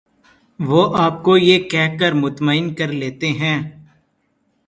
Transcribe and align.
وہ 0.59 0.81
اپنے 0.85 1.01
آپ 1.03 1.21
کو 1.23 1.35
یہ 1.37 1.57
کہہ 1.71 1.95
کر 1.99 2.11
مطمئن 2.23 2.73
کر 2.75 2.91
لیتے 3.01 3.27
ہیں 3.41 3.57